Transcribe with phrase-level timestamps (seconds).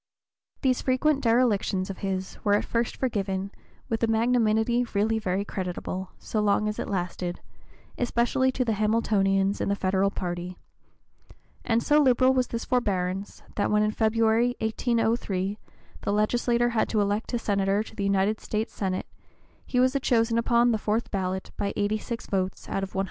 [0.63, 3.51] These frequent derelictions of his were at first forgiven
[3.87, 7.39] with a magnanimity really very creditable, so long as it lasted,
[7.99, 10.57] especially to the Hamiltonians in the Federal party;
[11.63, 15.59] and so liberal was this forbearance that when in February, 1803,
[16.01, 19.05] the legislature had to elect a Senator to the United States Senate,
[19.67, 22.99] he was chosen upon the fourth ballot by 86 votes out of 171.